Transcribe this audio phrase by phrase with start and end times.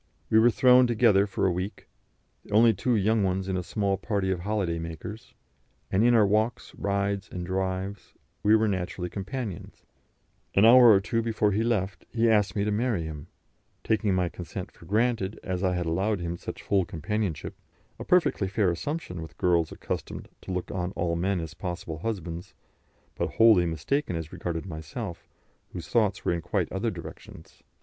[0.31, 1.87] We were thrown together for a week,
[2.43, 5.35] the only two young ones in a small party of holiday makers,
[5.91, 9.85] and in our walks, rides, and drives we were naturally companions;
[10.55, 13.27] an hour or two before he left he asked me to marry him,
[13.83, 17.53] taking my consent for granted as I had allowed him such full companionship
[17.99, 22.55] a perfectly fair assumption with girls accustomed to look on all men as possible husbands,
[23.13, 25.27] but wholly mistaken as regarded myself,
[25.73, 27.61] whose thoughts were in quite other directions.